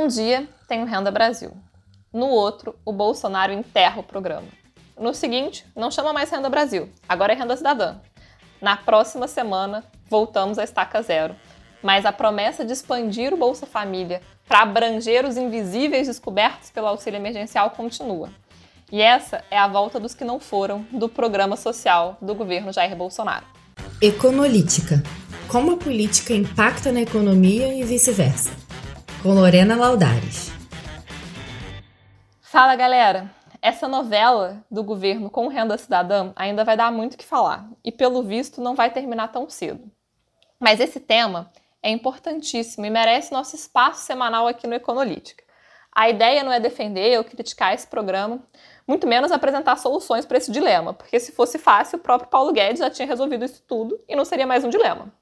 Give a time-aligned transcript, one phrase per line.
[0.00, 1.52] Um dia tem o Renda Brasil.
[2.10, 4.48] No outro, o Bolsonaro enterra o programa.
[4.98, 7.96] No seguinte, não chama mais Renda Brasil, agora é Renda Cidadã.
[8.62, 11.36] Na próxima semana, voltamos à estaca zero.
[11.82, 17.18] Mas a promessa de expandir o Bolsa Família para abranger os invisíveis descobertos pelo auxílio
[17.18, 18.30] emergencial continua.
[18.90, 22.96] E essa é a volta dos que não foram do programa social do governo Jair
[22.96, 23.44] Bolsonaro.
[24.00, 25.02] Econolítica.
[25.46, 28.69] Como a política impacta na economia e vice-versa.
[29.22, 30.50] Com Lorena Laudares.
[32.40, 33.30] Fala, galera!
[33.60, 37.92] Essa novela do governo com renda cidadã ainda vai dar muito o que falar e,
[37.92, 39.90] pelo visto, não vai terminar tão cedo.
[40.58, 41.52] Mas esse tema
[41.82, 45.44] é importantíssimo e merece nosso espaço semanal aqui no Econolítica.
[45.94, 48.42] A ideia não é defender ou criticar esse programa,
[48.88, 52.78] muito menos apresentar soluções para esse dilema, porque se fosse fácil, o próprio Paulo Guedes
[52.78, 55.12] já tinha resolvido isso tudo e não seria mais um dilema.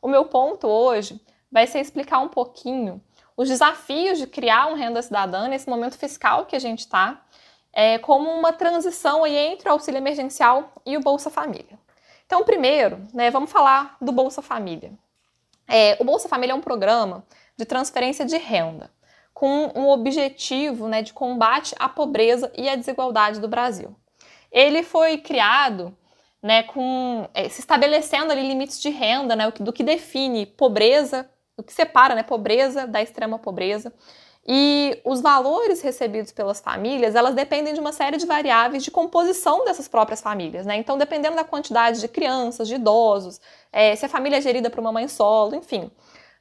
[0.00, 1.20] O meu ponto hoje
[1.50, 3.02] vai ser explicar um pouquinho
[3.38, 7.22] os desafios de criar um renda cidadã nesse momento fiscal que a gente está
[7.72, 11.78] é, como uma transição aí entre o auxílio emergencial e o Bolsa Família.
[12.26, 14.92] Então, primeiro, né, vamos falar do Bolsa Família.
[15.68, 17.24] É, o Bolsa Família é um programa
[17.56, 18.90] de transferência de renda
[19.32, 23.94] com um objetivo né, de combate à pobreza e à desigualdade do Brasil.
[24.50, 25.96] Ele foi criado
[26.42, 31.62] né, com, é, se estabelecendo ali limites de renda, né, do que define pobreza, o
[31.62, 33.92] que separa né, pobreza da extrema pobreza,
[34.50, 39.62] e os valores recebidos pelas famílias, elas dependem de uma série de variáveis de composição
[39.66, 40.76] dessas próprias famílias, né?
[40.76, 43.38] Então, dependendo da quantidade de crianças, de idosos,
[43.70, 45.90] é, se a família é gerida por uma mãe solo, enfim,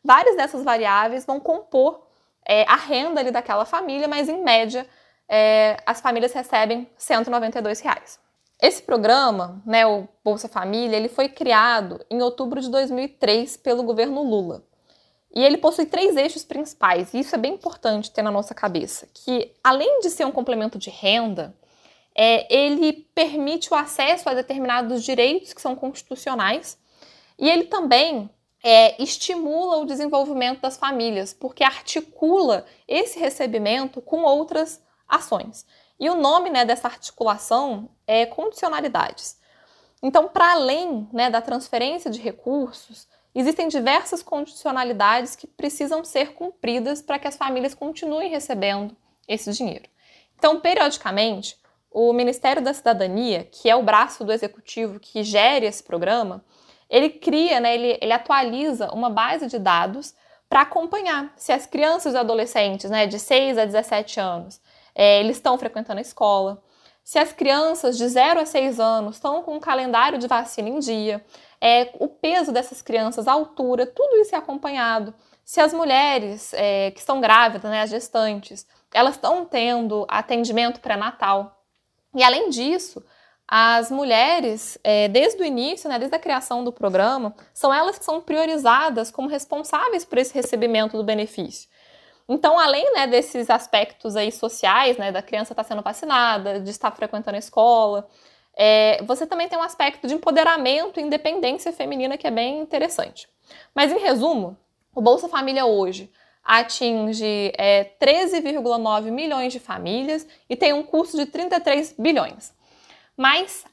[0.01, 2.07] várias dessas variáveis vão compor
[2.47, 4.87] é, a renda ali daquela família, mas em média
[5.27, 8.19] é, as famílias recebem 192 reais.
[8.61, 14.23] Esse programa, né, o Bolsa Família, ele foi criado em outubro de 2003 pelo governo
[14.23, 14.63] Lula.
[15.33, 19.07] E ele possui três eixos principais, e isso é bem importante ter na nossa cabeça,
[19.13, 21.55] que além de ser um complemento de renda,
[22.15, 26.77] é, ele permite o acesso a determinados direitos que são constitucionais,
[27.37, 28.29] e ele também
[28.63, 35.65] é, estimula o desenvolvimento das famílias, porque articula esse recebimento com outras ações.
[35.99, 39.37] E o nome né, dessa articulação é condicionalidades.
[40.01, 43.07] Então, para além né, da transferência de recursos,
[43.39, 49.87] Existem diversas condicionalidades que precisam ser cumpridas para que as famílias continuem recebendo esse dinheiro.
[50.35, 51.55] Então, periodicamente,
[51.91, 56.43] o Ministério da Cidadania, que é o braço do executivo que gere esse programa,
[56.89, 60.15] ele cria, né, ele, ele atualiza uma base de dados
[60.49, 64.59] para acompanhar se as crianças e adolescentes né, de 6 a 17 anos
[64.97, 66.59] é, eles estão frequentando a escola,
[67.03, 70.79] se as crianças de 0 a 6 anos estão com um calendário de vacina em
[70.79, 71.23] dia,
[71.61, 75.13] é, o peso dessas crianças, a altura, tudo isso é acompanhado.
[75.43, 81.63] Se as mulheres é, que estão grávidas, né, as gestantes, elas estão tendo atendimento pré-natal.
[82.13, 83.03] E além disso,
[83.47, 88.03] as mulheres, é, desde o início, né, desde a criação do programa, são elas que
[88.03, 91.69] são priorizadas como responsáveis por esse recebimento do benefício.
[92.27, 96.91] Então, além né, desses aspectos aí sociais, né, da criança estar sendo vacinada, de estar
[96.91, 98.05] frequentando a escola,
[98.59, 103.29] é, você também tem um aspecto de empoderamento e independência feminina que é bem interessante.
[103.73, 104.57] Mas, em resumo,
[104.95, 106.11] o Bolsa Família hoje
[106.43, 112.51] atinge é, 13,9 milhões de famílias e tem um custo de 33 bilhões.
[113.15, 113.63] Mas,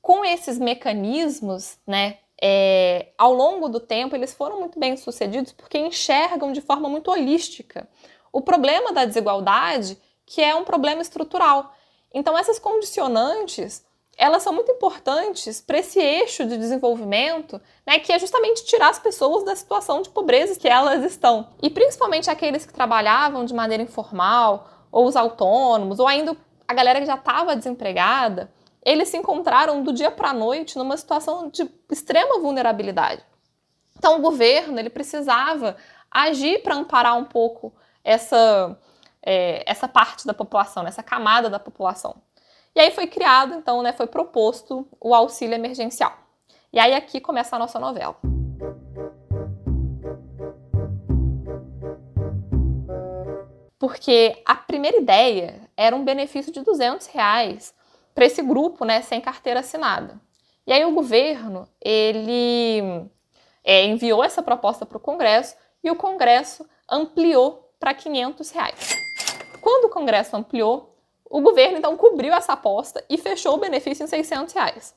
[0.00, 5.76] com esses mecanismos, né, é, ao longo do tempo, eles foram muito bem sucedidos porque
[5.76, 7.86] enxergam de forma muito holística
[8.32, 11.74] o problema da desigualdade, que é um problema estrutural.
[12.14, 13.84] Então, essas condicionantes
[14.20, 18.98] elas são muito importantes para esse eixo de desenvolvimento, né, que é justamente tirar as
[18.98, 21.48] pessoas da situação de pobreza que elas estão.
[21.62, 26.36] E principalmente aqueles que trabalhavam de maneira informal, ou os autônomos, ou ainda
[26.68, 28.52] a galera que já estava desempregada,
[28.84, 33.24] eles se encontraram do dia para a noite numa situação de extrema vulnerabilidade.
[33.96, 35.76] Então o governo ele precisava
[36.10, 37.72] agir para amparar um pouco
[38.04, 38.78] essa,
[39.22, 42.16] é, essa parte da população, essa camada da população.
[42.74, 46.16] E aí foi criado, então, né, foi proposto o auxílio emergencial.
[46.72, 48.16] E aí aqui começa a nossa novela.
[53.78, 57.74] Porque a primeira ideia era um benefício de 200 reais
[58.14, 60.20] para esse grupo, né, sem carteira assinada.
[60.66, 63.10] E aí o governo, ele
[63.64, 68.90] é, enviou essa proposta para o Congresso e o Congresso ampliou para 500 reais.
[69.60, 70.89] Quando o Congresso ampliou,
[71.30, 74.96] o governo, então, cobriu essa aposta e fechou o benefício em 600 reais.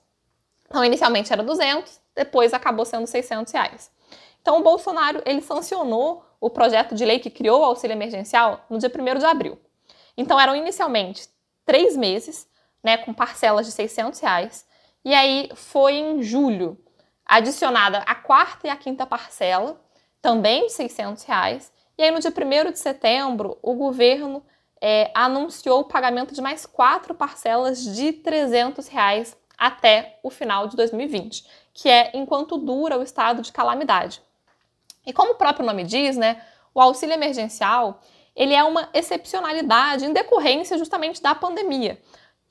[0.65, 3.91] Então, inicialmente era 200, depois acabou sendo 600 reais.
[4.41, 8.79] Então, o Bolsonaro ele sancionou o projeto de lei que criou o auxílio emergencial no
[8.79, 9.59] dia 1 de abril.
[10.17, 11.29] Então, eram inicialmente
[11.65, 12.47] três meses,
[12.83, 14.65] né, com parcelas de 600 reais.
[15.05, 16.77] E aí foi em julho
[17.23, 19.79] adicionada a quarta e a quinta parcela,
[20.19, 21.71] também de 600 reais.
[21.95, 24.43] E aí, no dia 1 de setembro, o governo
[24.85, 30.75] é, anunciou o pagamento de mais quatro parcelas de 300 reais até o final de
[30.75, 34.21] 2020, que é enquanto dura o estado de calamidade.
[35.05, 36.41] E como o próprio nome diz, né,
[36.75, 38.01] o auxílio emergencial
[38.35, 42.01] ele é uma excepcionalidade em decorrência justamente da pandemia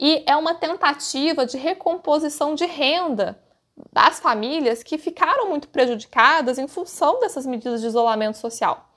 [0.00, 3.38] e é uma tentativa de recomposição de renda
[3.92, 8.88] das famílias que ficaram muito prejudicadas em função dessas medidas de isolamento social.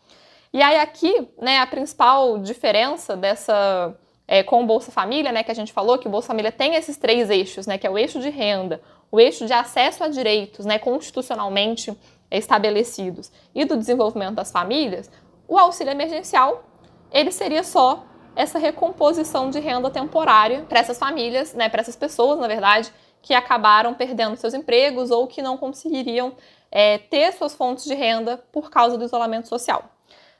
[0.56, 3.94] E aí aqui, né, a principal diferença dessa
[4.26, 6.76] é, com o Bolsa Família, né, que a gente falou que o Bolsa Família tem
[6.76, 8.82] esses três eixos, né, que é o eixo de renda,
[9.12, 11.94] o eixo de acesso a direitos, né, constitucionalmente
[12.32, 15.12] estabelecidos e do desenvolvimento das famílias,
[15.46, 16.64] o auxílio emergencial
[17.12, 22.40] ele seria só essa recomposição de renda temporária para essas famílias, né, para essas pessoas,
[22.40, 26.32] na verdade, que acabaram perdendo seus empregos ou que não conseguiriam
[26.72, 29.92] é, ter suas fontes de renda por causa do isolamento social.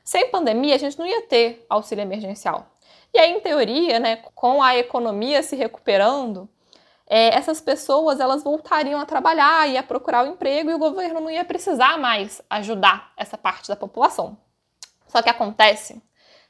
[0.06, 2.68] Sem pandemia, a gente não ia ter auxílio emergencial.
[3.12, 6.48] E aí, em teoria, né, com a economia se recuperando,
[7.08, 11.20] é, essas pessoas elas voltariam a trabalhar e a procurar o emprego e o governo
[11.20, 14.38] não ia precisar mais ajudar essa parte da população.
[15.08, 16.00] Só que acontece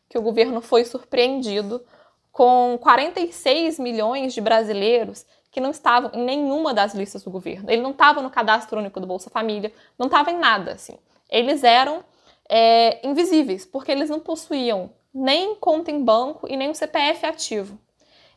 [0.06, 1.82] que o governo foi surpreendido
[2.30, 7.70] com 46 milhões de brasileiros que não estavam em nenhuma das listas do governo.
[7.70, 10.98] Ele não estava no cadastro único do Bolsa Família, não estava em nada assim.
[11.30, 12.04] Eles eram
[12.48, 17.78] é, invisíveis, porque eles não possuíam nem conta em banco e nem um CPF ativo.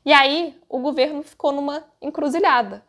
[0.06, 2.86] E aí o governo ficou numa encruzilhada,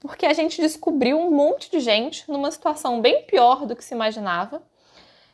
[0.00, 3.94] porque a gente descobriu um monte de gente numa situação bem pior do que se
[3.94, 4.62] imaginava.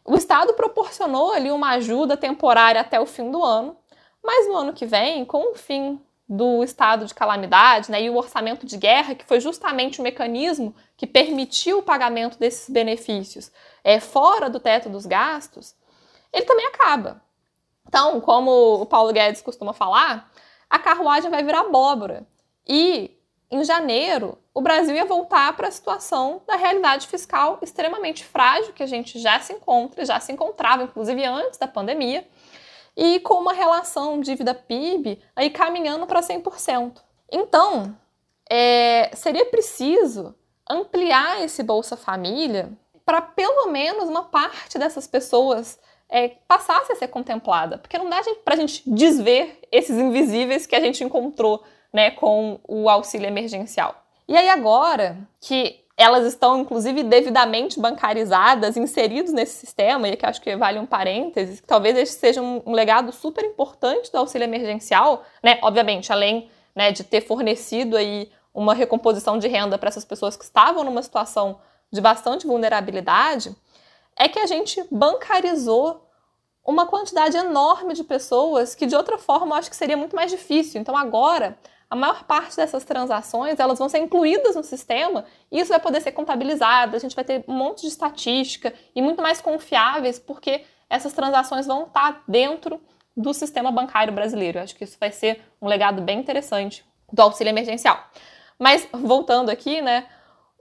[0.05, 3.77] O Estado proporcionou ali uma ajuda temporária até o fim do ano,
[4.23, 6.01] mas no ano que vem, com o fim
[6.33, 10.73] do estado de calamidade né, e o orçamento de guerra, que foi justamente o mecanismo
[10.97, 13.51] que permitiu o pagamento desses benefícios
[13.83, 15.75] é, fora do teto dos gastos,
[16.33, 17.21] ele também acaba.
[17.89, 20.31] Então, como o Paulo Guedes costuma falar,
[20.69, 22.25] a carruagem vai virar abóbora.
[22.65, 23.19] E
[23.51, 28.85] em janeiro, o Brasil ia voltar para a situação da realidade fiscal extremamente frágil que
[28.85, 32.25] a gente já se encontra, já se encontrava, inclusive antes da pandemia
[33.03, 37.01] e com uma relação dívida-PIB aí caminhando para 100%.
[37.33, 37.97] Então,
[38.49, 40.35] é, seria preciso
[40.69, 42.71] ampliar esse Bolsa Família
[43.03, 45.81] para pelo menos uma parte dessas pessoas
[46.11, 50.77] é, passasse a ser contemplada, porque não dá para a gente desver esses invisíveis que
[50.77, 53.95] a gente encontrou né, com o auxílio emergencial.
[54.29, 60.41] E aí agora que elas estão, inclusive, devidamente bancarizadas, inseridos nesse sistema, e aqui acho
[60.41, 64.47] que vale um parênteses, que talvez esse seja um, um legado super importante do auxílio
[64.47, 65.59] emergencial, né?
[65.63, 70.45] Obviamente, além né, de ter fornecido aí uma recomposição de renda para essas pessoas que
[70.45, 71.59] estavam numa situação
[71.93, 73.55] de bastante vulnerabilidade,
[74.17, 76.09] é que a gente bancarizou
[76.65, 80.31] uma quantidade enorme de pessoas que de outra forma eu acho que seria muito mais
[80.31, 80.81] difícil.
[80.81, 81.59] Então agora
[81.91, 86.01] a maior parte dessas transações elas vão ser incluídas no sistema e isso vai poder
[86.01, 90.65] ser contabilizado, a gente vai ter um monte de estatística e muito mais confiáveis, porque
[90.89, 92.81] essas transações vão estar dentro
[93.17, 94.59] do sistema bancário brasileiro.
[94.59, 97.99] Eu acho que isso vai ser um legado bem interessante do auxílio emergencial.
[98.57, 100.07] Mas voltando aqui, né,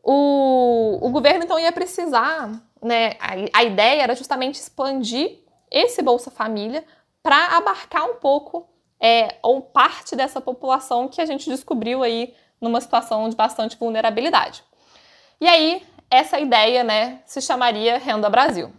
[0.03, 2.50] o, o governo então ia precisar,
[2.82, 5.39] né, a, a ideia era justamente expandir
[5.70, 6.84] esse Bolsa Família
[7.22, 8.68] para abarcar um pouco
[9.00, 14.63] é, ou parte dessa população que a gente descobriu aí numa situação de bastante vulnerabilidade.
[15.39, 18.74] E aí, essa ideia né, se chamaria Renda Brasil.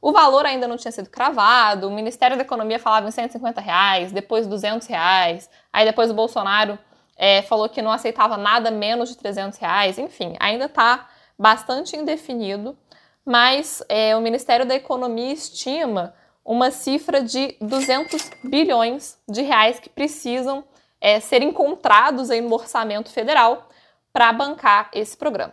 [0.00, 4.12] O valor ainda não tinha sido cravado, o Ministério da Economia falava em 150 reais,
[4.12, 6.78] depois 200 reais, aí depois o Bolsonaro
[7.16, 12.78] é, falou que não aceitava nada menos de 300 reais, enfim, ainda está bastante indefinido,
[13.24, 16.14] mas é, o Ministério da Economia estima
[16.48, 20.64] uma cifra de 200 bilhões de reais que precisam
[20.98, 23.68] é, ser encontrados aí no orçamento federal
[24.10, 25.52] para bancar esse programa.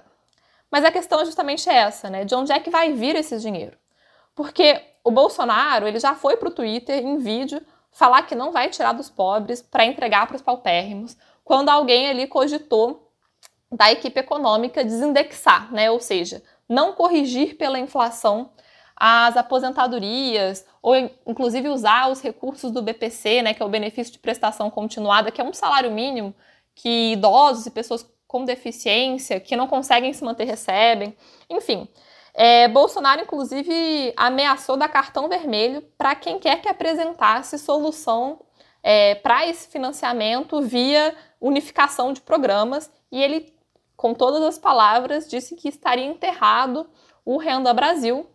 [0.72, 2.24] Mas a questão é justamente essa, né?
[2.24, 3.78] De onde é que vai vir esse dinheiro?
[4.34, 7.62] Porque o Bolsonaro ele já foi para o Twitter em vídeo
[7.92, 12.26] falar que não vai tirar dos pobres para entregar para os paupérrimos, quando alguém ali
[12.26, 13.12] cogitou
[13.70, 15.92] da equipe econômica desindexar, né?
[15.92, 18.52] Ou seja, não corrigir pela inflação
[18.96, 20.96] as aposentadorias, ou
[21.28, 25.42] inclusive usar os recursos do BPC, né, que é o benefício de prestação continuada, que
[25.42, 26.34] é um salário mínimo
[26.74, 31.16] que idosos e pessoas com deficiência que não conseguem se manter recebem.
[31.50, 31.88] Enfim,
[32.38, 38.42] É, Bolsonaro, inclusive, ameaçou dar cartão vermelho para quem quer que apresentasse solução
[38.84, 43.54] é, para esse financiamento via unificação de programas, e ele,
[43.96, 46.86] com todas as palavras, disse que estaria enterrado
[47.24, 48.28] o Renda Brasil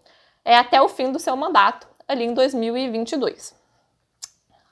[0.45, 3.55] é, até o fim do seu mandato, ali em 2022.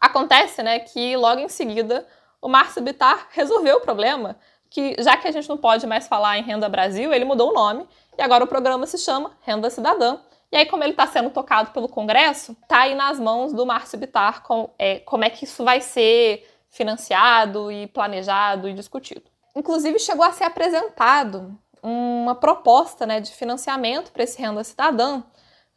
[0.01, 2.07] Acontece né, que logo em seguida
[2.41, 4.37] o Márcio Bittar resolveu o problema,
[4.71, 7.55] que já que a gente não pode mais falar em Renda Brasil, ele mudou o
[7.55, 10.19] nome e agora o programa se chama Renda Cidadã.
[10.51, 13.99] E aí, como ele está sendo tocado pelo Congresso, está aí nas mãos do Márcio
[13.99, 19.25] Bittar com, é, como é que isso vai ser financiado e planejado e discutido.
[19.55, 25.23] Inclusive, chegou a ser apresentado uma proposta né, de financiamento para esse Renda Cidadã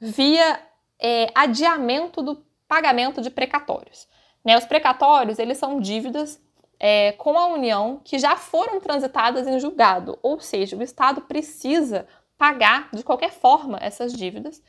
[0.01, 0.59] via
[0.99, 4.07] é, adiamento do pagamento de precatórios.
[4.43, 6.41] Né, os precatórios, eles são dívidas
[6.79, 12.07] é, com a União que já foram transitadas em julgado, ou seja, o Estado precisa
[12.35, 14.63] pagar de qualquer forma essas dívidas.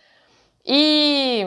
[0.62, 1.46] E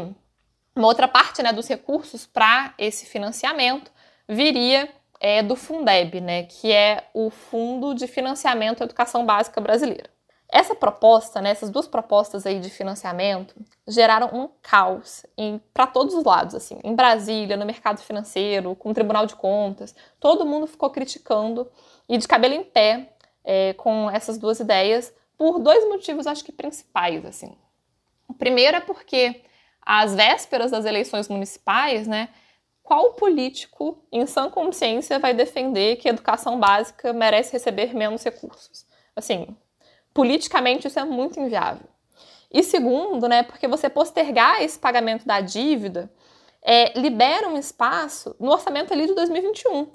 [0.76, 3.92] uma outra parte né, dos recursos para esse financiamento
[4.28, 4.90] viria
[5.20, 10.15] é, do Fundeb, né, que é o Fundo de Financiamento à Educação Básica Brasileira.
[10.48, 13.56] Essa proposta, né, essas duas propostas aí de financiamento,
[13.88, 15.26] geraram um caos
[15.74, 19.96] para todos os lados, assim, em Brasília, no mercado financeiro, com o Tribunal de Contas,
[20.20, 21.70] todo mundo ficou criticando
[22.08, 23.10] e de cabelo em pé
[23.44, 27.58] é, com essas duas ideias por dois motivos, acho que principais, assim.
[28.28, 29.44] O primeiro é porque
[29.82, 32.30] às vésperas das eleições municipais, né,
[32.82, 38.86] qual político em sã consciência vai defender que a educação básica merece receber menos recursos?
[39.16, 39.56] Assim,
[40.16, 41.86] politicamente isso é muito inviável.
[42.50, 46.10] E segundo, né, porque você postergar esse pagamento da dívida
[46.62, 49.92] é, libera um espaço no orçamento ali de 2021.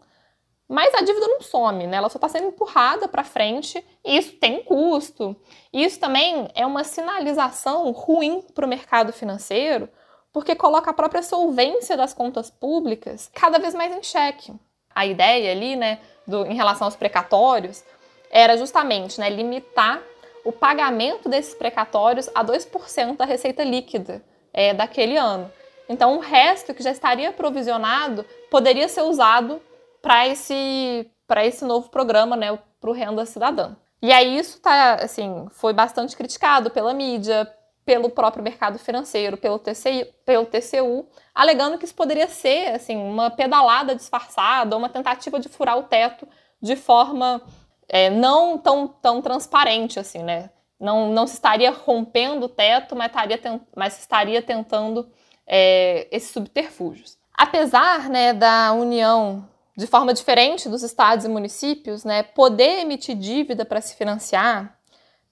[0.68, 1.96] Mas a dívida não some, né?
[1.96, 5.34] Ela só está sendo empurrada para frente e isso tem custo.
[5.72, 9.88] Isso também é uma sinalização ruim para o mercado financeiro,
[10.32, 14.52] porque coloca a própria solvência das contas públicas cada vez mais em xeque.
[14.94, 17.82] A ideia ali, né, do, em relação aos precatórios,
[18.30, 20.00] era justamente né, limitar
[20.44, 25.50] o pagamento desses precatórios a 2% da receita líquida é, daquele ano.
[25.88, 29.60] Então, o resto que já estaria provisionado poderia ser usado
[30.00, 31.10] para esse,
[31.42, 33.74] esse novo programa, né, para o Renda Cidadã.
[34.02, 37.52] E aí isso tá, assim, foi bastante criticado pela mídia,
[37.84, 43.30] pelo próprio mercado financeiro, pelo, TCI, pelo TCU, alegando que isso poderia ser, assim, uma
[43.30, 46.26] pedalada disfarçada, uma tentativa de furar o teto
[46.62, 47.42] de forma
[47.90, 50.48] é, não tão, tão transparente assim, né?
[50.78, 55.10] Não, não se estaria rompendo o teto, mas estaria, mas estaria tentando
[55.46, 57.18] é, esses subterfúgios.
[57.34, 63.64] Apesar né, da União, de forma diferente dos estados e municípios, né, poder emitir dívida
[63.64, 64.78] para se financiar,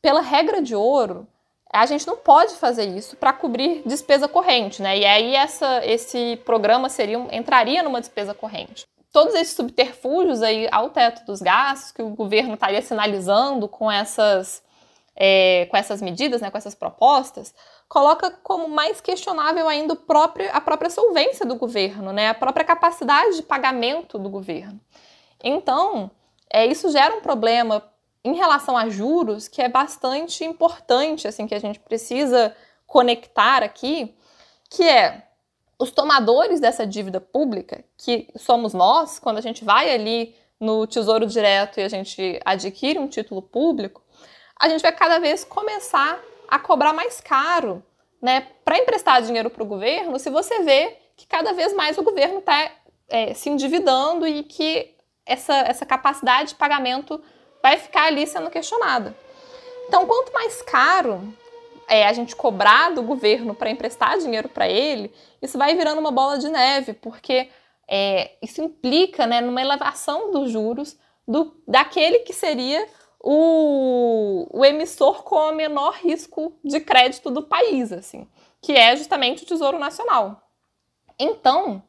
[0.03, 1.27] pela regra de ouro,
[1.73, 4.99] a gente não pode fazer isso para cobrir despesa corrente, né?
[4.99, 10.91] E aí essa, esse programa seria, entraria numa despesa corrente todos esses subterfúgios aí ao
[10.91, 14.62] teto dos gastos que o governo estaria sinalizando com essas,
[15.17, 17.55] é, com essas medidas, né, com essas propostas,
[17.88, 23.37] coloca como mais questionável ainda próprio, a própria solvência do governo, né, a própria capacidade
[23.37, 24.79] de pagamento do governo.
[25.43, 26.11] Então,
[26.50, 27.83] é, isso gera um problema
[28.25, 32.55] em relação a juros que é bastante importante, assim, que a gente precisa
[32.87, 34.15] conectar aqui,
[34.69, 35.28] que é
[35.79, 41.27] os tomadores dessa dívida pública, que somos nós, quando a gente vai ali no Tesouro
[41.27, 44.03] Direto e a gente adquire um título público,
[44.59, 47.83] a gente vai cada vez começar a cobrar mais caro,
[48.21, 52.03] né, para emprestar dinheiro para o governo, se você vê que cada vez mais o
[52.03, 52.73] governo está
[53.09, 57.23] é, se endividando e que essa, essa capacidade de pagamento
[57.63, 59.17] vai ficar ali sendo questionada.
[59.87, 61.33] Então, quanto mais caro
[61.88, 66.11] é, a gente cobrar do governo para emprestar dinheiro para ele, isso vai virando uma
[66.11, 67.49] bola de neve, porque
[67.88, 72.87] é, isso implica né, numa elevação dos juros do, daquele que seria
[73.21, 78.28] o, o emissor com o menor risco de crédito do país, assim,
[78.61, 80.42] que é justamente o Tesouro Nacional.
[81.18, 81.83] Então,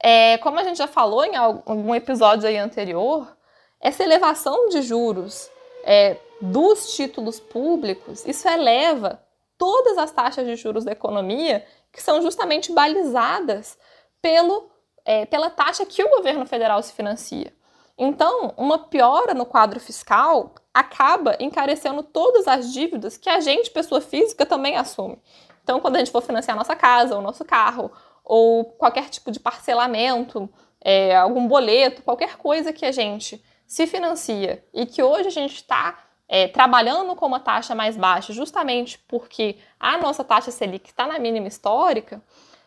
[0.00, 3.36] é, como a gente já falou em algum episódio aí anterior,
[3.80, 5.50] essa elevação de juros
[5.84, 9.22] é, dos títulos públicos, isso eleva
[9.58, 13.78] todas as taxas de juros da economia que são justamente balizadas
[14.20, 14.70] pelo,
[15.04, 17.52] é, pela taxa que o governo federal se financia.
[17.98, 24.00] Então, uma piora no quadro fiscal acaba encarecendo todas as dívidas que a gente, pessoa
[24.02, 25.18] física, também assume.
[25.62, 27.90] Então, quando a gente for financiar nossa casa, o nosso carro,
[28.22, 30.48] ou qualquer tipo de parcelamento,
[30.80, 35.54] é, algum boleto, qualquer coisa que a gente se financia e que hoje a gente
[35.54, 41.06] está é, trabalhando com uma taxa mais baixa, justamente porque a nossa taxa Selic está
[41.06, 42.20] na mínima histórica,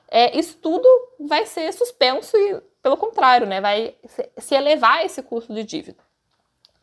[0.10, 0.88] é, isso tudo
[1.20, 3.96] vai ser suspenso e, pelo contrário, né, vai
[4.38, 6.04] se elevar esse custo de dívida.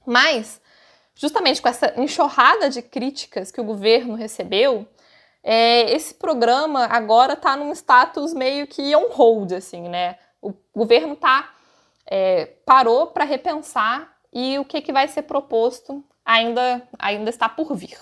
[0.05, 0.61] Mas,
[1.15, 4.87] justamente com essa enxurrada de críticas que o governo recebeu,
[5.43, 10.19] é, esse programa agora está num status meio que on hold, assim, né?
[10.41, 11.55] O governo tá,
[12.07, 17.75] é, parou para repensar e o que, que vai ser proposto ainda, ainda está por
[17.75, 17.97] vir.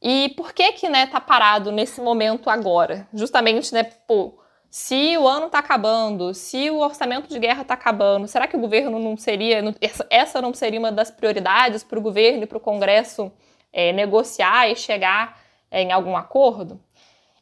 [0.00, 3.08] E por que que né, tá parado nesse momento agora?
[3.14, 4.38] Justamente, né, pô,
[4.70, 8.60] se o ano está acabando, se o orçamento de guerra está acabando, será que o
[8.60, 9.62] governo não seria,
[10.10, 13.32] essa não seria uma das prioridades para o governo e para o Congresso
[13.72, 16.78] é, negociar e chegar é, em algum acordo?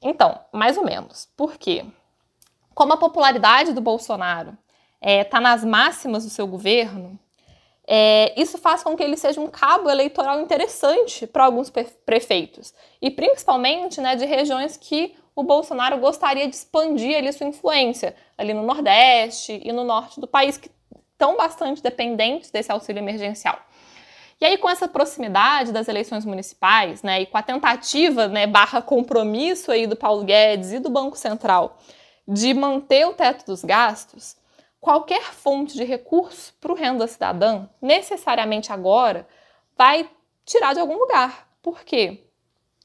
[0.01, 1.29] Então, mais ou menos.
[1.37, 1.85] Por quê?
[2.73, 4.57] Como a popularidade do Bolsonaro
[5.01, 7.19] está é, tá nas máximas do seu governo,
[7.87, 11.71] é, isso faz com que ele seja um cabo eleitoral interessante para alguns
[12.05, 18.15] prefeitos, e principalmente né, de regiões que o Bolsonaro gostaria de expandir ali sua influência,
[18.39, 20.71] ali no Nordeste e no Norte do país, que
[21.13, 23.59] estão bastante dependentes desse auxílio emergencial.
[24.41, 28.83] E aí, com essa proximidade das eleições municipais, né, e com a tentativa, né, barra
[28.83, 31.79] compromisso aí do Paulo Guedes e do Banco Central
[32.27, 34.37] de manter o teto dos gastos,
[34.85, 39.27] qualquer fonte de recurso para o renda cidadã, necessariamente agora,
[39.75, 40.07] vai
[40.45, 41.49] tirar de algum lugar.
[41.63, 42.27] Por quê?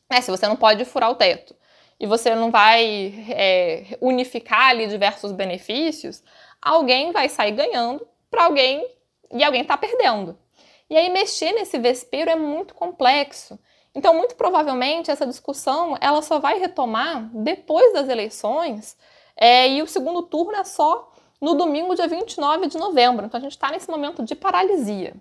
[0.10, 1.54] É, se você não pode furar o teto
[2.00, 6.24] e você não vai é, unificar ali diversos benefícios,
[6.62, 8.90] alguém vai sair ganhando para alguém
[9.30, 10.40] e alguém está perdendo.
[10.90, 13.60] E aí mexer nesse vespeiro é muito complexo.
[13.94, 18.98] Então, muito provavelmente, essa discussão ela só vai retomar depois das eleições
[19.36, 23.26] é, e o segundo turno é só no domingo, dia 29 de novembro.
[23.26, 25.16] Então a gente está nesse momento de paralisia.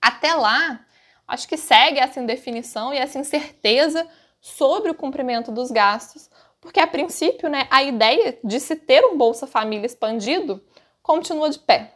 [0.00, 0.80] Até lá,
[1.26, 4.06] acho que segue essa indefinição e essa incerteza
[4.40, 9.16] sobre o cumprimento dos gastos, porque a princípio, né, a ideia de se ter um
[9.16, 10.62] Bolsa Família expandido
[11.02, 11.92] continua de pé.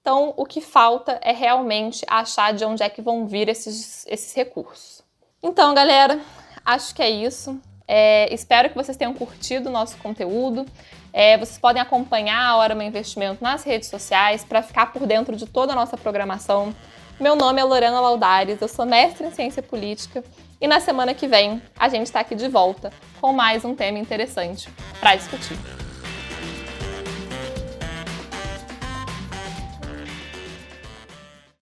[0.00, 4.34] Então, o que falta é realmente achar de onde é que vão vir esses, esses
[4.34, 5.02] recursos.
[5.42, 6.20] Então, galera,
[6.64, 7.60] acho que é isso.
[7.92, 10.64] É, espero que vocês tenham curtido o nosso conteúdo.
[11.12, 15.34] É, vocês podem acompanhar a Hora Meu Investimento nas redes sociais para ficar por dentro
[15.34, 16.72] de toda a nossa programação.
[17.18, 20.22] Meu nome é Lorena Laudares, eu sou mestre em ciência política
[20.60, 23.98] e na semana que vem a gente está aqui de volta com mais um tema
[23.98, 24.68] interessante
[25.00, 25.58] para discutir.